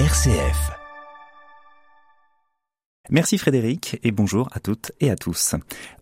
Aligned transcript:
RCF. 0.00 0.72
Merci 3.10 3.38
Frédéric 3.38 4.00
et 4.02 4.10
bonjour 4.10 4.48
à 4.50 4.58
toutes 4.58 4.90
et 4.98 5.08
à 5.08 5.14
tous. 5.14 5.54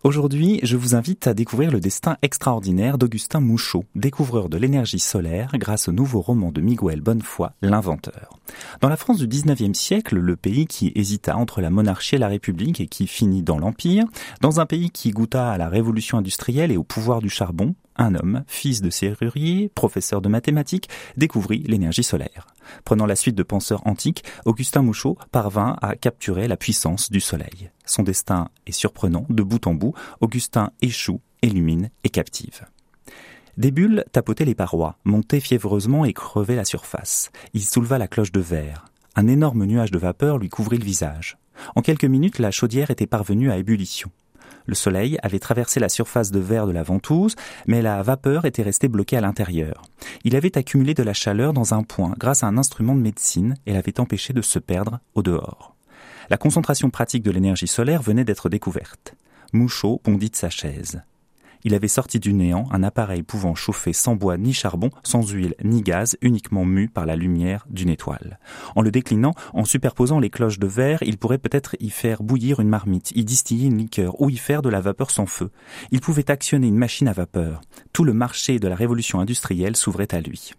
Aujourd'hui, 0.03 0.59
je 0.63 0.77
vous 0.77 0.95
invite 0.95 1.27
à 1.27 1.35
découvrir 1.35 1.69
le 1.69 1.79
destin 1.79 2.17
extraordinaire 2.23 2.97
d'Augustin 2.97 3.39
Mouchot, 3.39 3.85
découvreur 3.93 4.49
de 4.49 4.57
l'énergie 4.57 4.97
solaire 4.97 5.51
grâce 5.59 5.89
au 5.89 5.91
nouveau 5.91 6.21
roman 6.21 6.51
de 6.51 6.59
Miguel 6.59 7.01
Bonnefoy, 7.01 7.51
L'inventeur. 7.61 8.39
Dans 8.81 8.89
la 8.89 8.97
France 8.97 9.19
du 9.19 9.27
19e 9.27 9.75
siècle, 9.75 10.17
le 10.17 10.35
pays 10.37 10.65
qui 10.65 10.91
hésita 10.95 11.37
entre 11.37 11.61
la 11.61 11.69
monarchie 11.69 12.15
et 12.15 12.17
la 12.19 12.29
République 12.29 12.81
et 12.81 12.87
qui 12.87 13.05
finit 13.05 13.43
dans 13.43 13.59
l'Empire, 13.59 14.05
dans 14.41 14.59
un 14.59 14.65
pays 14.65 14.89
qui 14.89 15.11
goûta 15.11 15.51
à 15.51 15.59
la 15.59 15.69
révolution 15.69 16.17
industrielle 16.17 16.71
et 16.71 16.77
au 16.77 16.83
pouvoir 16.83 17.21
du 17.21 17.29
charbon, 17.29 17.75
un 17.95 18.15
homme, 18.15 18.43
fils 18.47 18.81
de 18.81 18.89
serrurier, 18.89 19.69
professeur 19.75 20.19
de 20.19 20.29
mathématiques, 20.29 20.89
découvrit 21.15 21.59
l'énergie 21.67 22.03
solaire. 22.03 22.47
Prenant 22.85 23.05
la 23.05 23.15
suite 23.15 23.35
de 23.35 23.43
penseurs 23.43 23.85
antiques, 23.87 24.23
Augustin 24.45 24.81
Mouchot 24.81 25.17
parvint 25.31 25.77
à 25.81 25.95
capturer 25.95 26.47
la 26.47 26.57
puissance 26.57 27.11
du 27.11 27.19
soleil. 27.19 27.71
Son 27.85 28.03
destin 28.03 28.49
est 28.65 28.71
surprenant, 28.71 29.25
de 29.29 29.43
bout 29.43 29.67
en 29.67 29.73
bout, 29.73 29.93
Augustin 30.21 30.71
échoue, 30.81 31.21
illumine 31.41 31.89
et 32.03 32.09
captive. 32.09 32.65
Des 33.57 33.71
bulles 33.71 34.03
tapotaient 34.11 34.45
les 34.45 34.55
parois, 34.55 34.97
montaient 35.03 35.39
fiévreusement 35.39 36.05
et 36.05 36.13
crevaient 36.13 36.55
la 36.55 36.65
surface. 36.65 37.31
Il 37.53 37.63
souleva 37.63 37.97
la 37.97 38.07
cloche 38.07 38.31
de 38.31 38.39
verre. 38.39 38.85
Un 39.15 39.27
énorme 39.27 39.65
nuage 39.65 39.91
de 39.91 39.99
vapeur 39.99 40.39
lui 40.39 40.49
couvrit 40.49 40.79
le 40.79 40.85
visage. 40.85 41.37
En 41.75 41.81
quelques 41.81 42.05
minutes, 42.05 42.39
la 42.39 42.49
chaudière 42.49 42.89
était 42.89 43.05
parvenue 43.05 43.51
à 43.51 43.57
ébullition. 43.57 44.09
Le 44.65 44.75
soleil 44.75 45.17
avait 45.23 45.39
traversé 45.39 45.79
la 45.79 45.89
surface 45.89 46.31
de 46.31 46.39
verre 46.39 46.67
de 46.67 46.71
la 46.71 46.83
ventouse, 46.83 47.35
mais 47.67 47.81
la 47.81 48.01
vapeur 48.01 48.45
était 48.45 48.63
restée 48.63 48.87
bloquée 48.87 49.17
à 49.17 49.21
l'intérieur. 49.21 49.83
Il 50.23 50.35
avait 50.35 50.57
accumulé 50.57 50.93
de 50.93 51.03
la 51.03 51.13
chaleur 51.13 51.53
dans 51.53 51.73
un 51.73 51.83
point 51.83 52.13
grâce 52.17 52.43
à 52.43 52.47
un 52.47 52.57
instrument 52.57 52.95
de 52.95 53.01
médecine 53.01 53.55
et 53.65 53.73
l'avait 53.73 53.99
empêché 53.99 54.33
de 54.33 54.41
se 54.41 54.59
perdre 54.59 54.99
au 55.15 55.21
dehors. 55.21 55.75
La 56.29 56.37
concentration 56.37 56.89
pratique 56.89 57.23
de 57.23 57.31
l'énergie 57.31 57.67
solaire 57.67 58.01
venait 58.01 58.23
d'être 58.23 58.49
découverte. 58.49 59.15
Mouchot 59.51 60.01
bondit 60.03 60.29
de 60.29 60.35
sa 60.35 60.49
chaise. 60.49 61.03
Il 61.63 61.73
avait 61.73 61.87
sorti 61.87 62.19
du 62.19 62.33
néant 62.33 62.67
un 62.71 62.83
appareil 62.83 63.23
pouvant 63.23 63.55
chauffer 63.55 63.93
sans 63.93 64.15
bois 64.15 64.37
ni 64.37 64.53
charbon, 64.53 64.89
sans 65.03 65.29
huile 65.29 65.55
ni 65.63 65.81
gaz, 65.81 66.17
uniquement 66.21 66.65
mu 66.65 66.89
par 66.89 67.05
la 67.05 67.15
lumière 67.15 67.65
d'une 67.69 67.89
étoile. 67.89 68.39
En 68.75 68.81
le 68.81 68.91
déclinant, 68.91 69.33
en 69.53 69.65
superposant 69.65 70.19
les 70.19 70.29
cloches 70.29 70.59
de 70.59 70.67
verre, 70.67 71.01
il 71.03 71.17
pourrait 71.17 71.37
peut-être 71.37 71.75
y 71.79 71.89
faire 71.89 72.23
bouillir 72.23 72.59
une 72.59 72.69
marmite, 72.69 73.11
y 73.15 73.23
distiller 73.23 73.67
une 73.67 73.77
liqueur 73.77 74.21
ou 74.21 74.29
y 74.29 74.37
faire 74.37 74.61
de 74.61 74.69
la 74.69 74.81
vapeur 74.81 75.09
sans 75.09 75.25
feu. 75.25 75.51
Il 75.91 76.01
pouvait 76.01 76.31
actionner 76.31 76.67
une 76.67 76.77
machine 76.77 77.07
à 77.07 77.13
vapeur. 77.13 77.61
Tout 77.93 78.03
le 78.03 78.13
marché 78.13 78.59
de 78.59 78.67
la 78.67 78.75
révolution 78.75 79.19
industrielle 79.19 79.75
s'ouvrait 79.75 80.13
à 80.13 80.21
lui. 80.21 80.51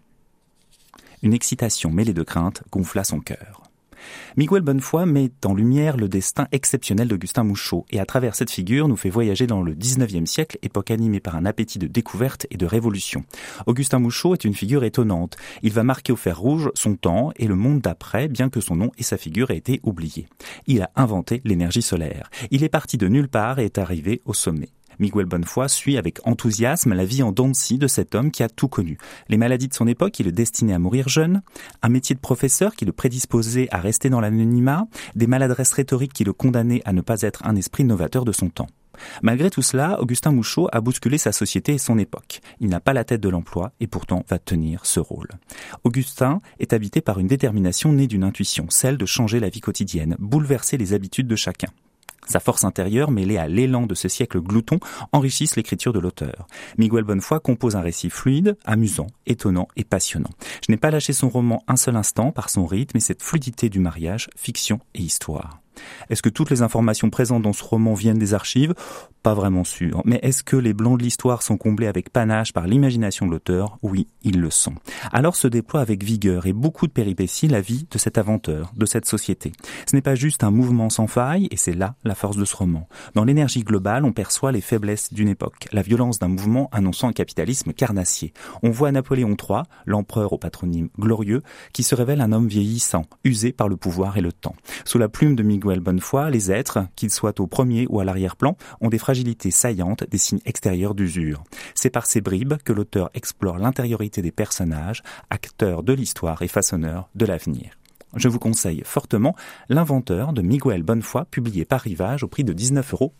Une 1.21 1.33
excitation 1.33 1.91
mêlée 1.91 2.13
de 2.13 2.23
crainte 2.23 2.63
gonfla 2.71 3.03
son 3.03 3.19
cœur. 3.19 3.64
Miguel 4.37 4.61
Bonnefoy 4.61 5.05
met 5.05 5.31
en 5.45 5.53
lumière 5.53 5.97
le 5.97 6.09
destin 6.09 6.47
exceptionnel 6.51 7.07
d'Augustin 7.07 7.43
Mouchot 7.43 7.85
et 7.89 7.99
à 7.99 8.05
travers 8.05 8.35
cette 8.35 8.51
figure 8.51 8.87
nous 8.87 8.97
fait 8.97 9.09
voyager 9.09 9.47
dans 9.47 9.61
le 9.61 9.73
19e 9.73 10.25
siècle, 10.25 10.57
époque 10.61 10.91
animée 10.91 11.19
par 11.19 11.35
un 11.35 11.45
appétit 11.45 11.79
de 11.79 11.87
découverte 11.87 12.47
et 12.49 12.57
de 12.57 12.65
révolution. 12.65 13.23
Augustin 13.65 13.99
Mouchot 13.99 14.33
est 14.33 14.45
une 14.45 14.53
figure 14.53 14.83
étonnante. 14.83 15.37
Il 15.63 15.71
va 15.71 15.83
marquer 15.83 16.11
au 16.11 16.17
fer 16.17 16.39
rouge 16.39 16.69
son 16.75 16.95
temps 16.95 17.31
et 17.37 17.47
le 17.47 17.55
monde 17.55 17.81
d'après, 17.81 18.27
bien 18.27 18.49
que 18.49 18.59
son 18.59 18.75
nom 18.75 18.91
et 18.97 19.03
sa 19.03 19.17
figure 19.17 19.51
aient 19.51 19.57
été 19.57 19.79
oubliés. 19.83 20.27
Il 20.67 20.81
a 20.81 20.91
inventé 20.95 21.41
l'énergie 21.45 21.81
solaire. 21.81 22.29
Il 22.51 22.63
est 22.63 22.69
parti 22.69 22.97
de 22.97 23.07
nulle 23.07 23.29
part 23.29 23.59
et 23.59 23.65
est 23.65 23.77
arrivé 23.77 24.21
au 24.25 24.33
sommet. 24.33 24.69
Miguel 24.99 25.25
Bonnefoy 25.25 25.69
suit 25.69 25.97
avec 25.97 26.19
enthousiasme 26.27 26.93
la 26.93 27.05
vie 27.05 27.23
en 27.23 27.31
dents 27.31 27.45
de 27.45 27.87
cet 27.87 28.15
homme 28.15 28.31
qui 28.31 28.43
a 28.43 28.49
tout 28.49 28.67
connu. 28.67 28.97
Les 29.29 29.37
maladies 29.37 29.67
de 29.67 29.73
son 29.73 29.87
époque 29.87 30.11
qui 30.11 30.23
le 30.23 30.31
destinaient 30.31 30.73
à 30.73 30.79
mourir 30.79 31.09
jeune, 31.09 31.41
un 31.81 31.89
métier 31.89 32.15
de 32.15 32.19
professeur 32.19 32.75
qui 32.75 32.85
le 32.85 32.91
prédisposait 32.91 33.67
à 33.71 33.79
rester 33.79 34.09
dans 34.09 34.19
l'anonymat, 34.19 34.87
des 35.15 35.27
maladresses 35.27 35.73
rhétoriques 35.73 36.13
qui 36.13 36.23
le 36.23 36.33
condamnaient 36.33 36.81
à 36.85 36.93
ne 36.93 37.01
pas 37.01 37.21
être 37.21 37.45
un 37.45 37.55
esprit 37.55 37.83
novateur 37.83 38.25
de 38.25 38.31
son 38.31 38.49
temps. 38.49 38.67
Malgré 39.21 39.49
tout 39.49 39.61
cela, 39.61 39.99
Augustin 40.01 40.31
Mouchot 40.31 40.69
a 40.71 40.81
bousculé 40.81 41.17
sa 41.17 41.31
société 41.31 41.73
et 41.73 41.77
son 41.77 41.97
époque. 41.97 42.41
Il 42.59 42.69
n'a 42.69 42.79
pas 42.79 42.93
la 42.93 43.03
tête 43.03 43.21
de 43.21 43.29
l'emploi 43.29 43.73
et 43.79 43.87
pourtant 43.87 44.23
va 44.29 44.39
tenir 44.39 44.85
ce 44.85 44.99
rôle. 44.99 45.29
Augustin 45.83 46.41
est 46.59 46.73
habité 46.73 47.01
par 47.01 47.19
une 47.19 47.27
détermination 47.27 47.91
née 47.91 48.07
d'une 48.07 48.23
intuition, 48.23 48.67
celle 48.69 48.97
de 48.97 49.05
changer 49.05 49.39
la 49.39 49.49
vie 49.49 49.61
quotidienne, 49.61 50.15
bouleverser 50.19 50.77
les 50.77 50.93
habitudes 50.93 51.27
de 51.27 51.35
chacun. 51.35 51.69
Sa 52.27 52.39
force 52.39 52.63
intérieure, 52.63 53.11
mêlée 53.11 53.37
à 53.37 53.47
l'élan 53.47 53.85
de 53.85 53.95
ce 53.95 54.07
siècle 54.07 54.39
glouton, 54.39 54.79
enrichissent 55.11 55.55
l'écriture 55.55 55.93
de 55.93 55.99
l'auteur. 55.99 56.47
Miguel 56.77 57.03
Bonnefoy 57.03 57.39
compose 57.39 57.75
un 57.75 57.81
récit 57.81 58.09
fluide, 58.09 58.57
amusant, 58.65 59.07
étonnant 59.25 59.67
et 59.75 59.83
passionnant. 59.83 60.31
Je 60.65 60.71
n'ai 60.71 60.77
pas 60.77 60.91
lâché 60.91 61.13
son 61.13 61.29
roman 61.29 61.63
un 61.67 61.75
seul 61.75 61.95
instant 61.95 62.31
par 62.31 62.49
son 62.49 62.65
rythme 62.65 62.97
et 62.97 63.01
cette 63.01 63.21
fluidité 63.21 63.69
du 63.69 63.79
mariage, 63.79 64.29
fiction 64.35 64.79
et 64.93 65.01
histoire. 65.01 65.64
Est-ce 66.09 66.21
que 66.21 66.29
toutes 66.29 66.49
les 66.49 66.61
informations 66.61 67.09
présentes 67.09 67.43
dans 67.43 67.53
ce 67.53 67.63
roman 67.63 67.93
viennent 67.93 68.17
des 68.17 68.33
archives? 68.33 68.73
Pas 69.23 69.33
vraiment 69.33 69.63
sûr. 69.63 70.01
Mais 70.05 70.19
est-ce 70.21 70.43
que 70.43 70.55
les 70.55 70.73
blancs 70.73 70.99
de 70.99 71.03
l'histoire 71.03 71.41
sont 71.41 71.57
comblés 71.57 71.87
avec 71.87 72.11
panache 72.11 72.53
par 72.53 72.67
l'imagination 72.67 73.25
de 73.25 73.31
l'auteur? 73.31 73.77
Oui, 73.81 74.07
ils 74.23 74.39
le 74.39 74.49
sont. 74.49 74.75
Alors 75.11 75.35
se 75.35 75.47
déploie 75.47 75.81
avec 75.81 76.03
vigueur 76.03 76.45
et 76.45 76.53
beaucoup 76.53 76.87
de 76.87 76.91
péripéties 76.91 77.47
la 77.47 77.61
vie 77.61 77.87
de 77.89 77.97
cet 77.97 78.17
inventeur, 78.17 78.71
de 78.75 78.85
cette 78.85 79.05
société. 79.05 79.51
Ce 79.89 79.95
n'est 79.95 80.01
pas 80.01 80.15
juste 80.15 80.43
un 80.43 80.51
mouvement 80.51 80.89
sans 80.89 81.07
faille, 81.07 81.47
et 81.51 81.57
c'est 81.57 81.73
là 81.73 81.95
la 82.03 82.15
force 82.15 82.37
de 82.37 82.45
ce 82.45 82.55
roman. 82.55 82.87
Dans 83.13 83.23
l'énergie 83.23 83.63
globale, 83.63 84.05
on 84.05 84.13
perçoit 84.13 84.51
les 84.51 84.61
faiblesses 84.61 85.13
d'une 85.13 85.29
époque, 85.29 85.67
la 85.71 85.81
violence 85.81 86.19
d'un 86.19 86.27
mouvement 86.27 86.69
annonçant 86.71 87.07
un 87.07 87.13
capitalisme 87.13 87.73
carnassier. 87.73 88.33
On 88.63 88.69
voit 88.69 88.91
Napoléon 88.91 89.35
III, 89.37 89.63
l'empereur 89.85 90.33
au 90.33 90.37
patronyme 90.37 90.89
glorieux, 90.99 91.41
qui 91.73 91.83
se 91.83 91.95
révèle 91.95 92.21
un 92.21 92.31
homme 92.31 92.47
vieillissant, 92.47 93.05
usé 93.23 93.51
par 93.51 93.67
le 93.67 93.77
pouvoir 93.77 94.17
et 94.17 94.21
le 94.21 94.31
temps. 94.31 94.55
Sous 94.85 94.97
la 94.97 95.09
plume 95.09 95.35
de 95.35 95.43
Miguel 95.65 95.79
bonne 95.79 95.99
foi, 95.99 96.29
les 96.29 96.51
êtres, 96.51 96.85
qu'ils 96.95 97.09
soient 97.09 97.41
au 97.41 97.47
premier 97.47 97.87
ou 97.89 97.99
à 97.99 98.03
l'arrière-plan, 98.03 98.55
ont 98.81 98.89
des 98.89 98.99
fragilités 98.99 99.49
saillantes, 99.49 100.03
des 100.07 100.19
signes 100.19 100.41
extérieurs 100.45 100.93
d'usure. 100.93 101.43
C'est 101.73 101.89
par 101.89 102.05
ces 102.05 102.21
bribes 102.21 102.53
que 102.63 102.71
l'auteur 102.71 103.09
explore 103.15 103.57
l'intériorité 103.57 104.21
des 104.21 104.31
personnages, 104.31 105.01
acteurs 105.31 105.81
de 105.81 105.93
l'histoire 105.93 106.43
et 106.43 106.47
façonneurs 106.47 107.09
de 107.15 107.25
l'avenir. 107.25 107.71
Je 108.15 108.29
vous 108.29 108.39
conseille 108.39 108.83
fortement 108.85 109.35
L'inventeur 109.67 110.33
de 110.33 110.43
Miguel 110.43 110.83
Bonnefoy, 110.83 111.25
publié 111.31 111.65
par 111.65 111.81
Rivage 111.81 112.23
au 112.23 112.27
prix 112.27 112.43
de 112.43 112.53
19,50 112.53 112.93
euros. 112.93 113.13